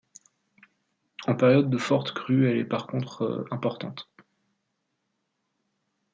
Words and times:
En 1.27 1.35
période 1.35 1.69
de 1.69 1.77
forte 1.77 2.13
crue, 2.15 2.49
elle 2.49 2.57
est 2.57 2.65
par 2.65 2.87
contre 2.87 3.45
importante. 3.51 4.09